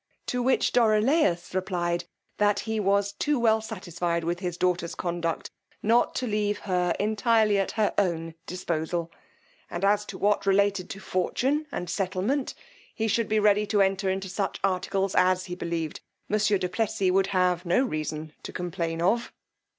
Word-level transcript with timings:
To 0.25 0.41
which 0.41 0.71
Dorilaus 0.71 1.53
replied, 1.53 2.05
that 2.39 2.61
he 2.61 2.79
was 2.79 3.11
too 3.11 3.37
well 3.37 3.61
satisfied 3.61 4.23
with 4.23 4.39
his 4.39 4.57
daughter's 4.57 4.95
conduct, 4.95 5.51
not 5.83 6.15
to 6.15 6.25
leave 6.25 6.57
her 6.61 6.95
entirely 6.99 7.59
at 7.59 7.73
her 7.73 7.93
own 7.99 8.33
disposal; 8.47 9.11
and 9.69 9.85
as 9.85 10.03
to 10.05 10.17
what 10.17 10.47
related 10.47 10.89
to 10.89 10.99
fortune 10.99 11.67
and 11.71 11.87
settlement, 11.87 12.55
he 12.95 13.07
should 13.07 13.29
be 13.29 13.39
ready 13.39 13.67
to 13.67 13.79
enter 13.83 14.09
into 14.09 14.27
such 14.27 14.59
articles 14.63 15.13
as, 15.13 15.45
he 15.45 15.53
believed, 15.53 15.99
monsieur 16.27 16.57
du 16.57 16.67
Plessis 16.67 17.11
would 17.11 17.27
have 17.27 17.63
no 17.63 17.83
reason 17.85 18.33
to 18.41 18.51
complain 18.51 19.03
of. 19.03 19.31